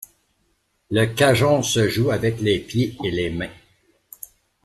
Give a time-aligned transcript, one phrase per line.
[0.89, 3.53] Le cajón se joue avec les pieds et les mains.